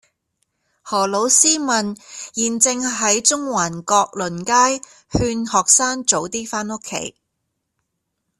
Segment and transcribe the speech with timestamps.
[0.83, 1.95] 何老師問
[2.33, 4.81] 現正在中環閣麟街
[5.11, 7.15] 勸學生早啲返屋企